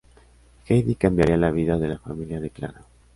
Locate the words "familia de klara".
1.99-2.83